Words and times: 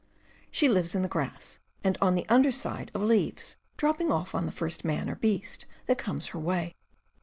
She 0.49 0.67
lives 0.67 0.95
in 0.95 1.03
the 1.03 1.07
grass, 1.07 1.59
and 1.83 1.95
on 2.01 2.15
the 2.15 2.27
under 2.27 2.49
side 2.49 2.89
of 2.95 3.03
leaves, 3.03 3.55
dropping 3.77 4.11
off 4.11 4.33
on 4.33 4.47
the 4.47 4.51
first 4.51 4.83
man 4.83 5.07
or 5.07 5.13
beast 5.15 5.67
that 5.85 5.99
comes 5.99 6.29
her 6.29 6.39
way. 6.39 6.73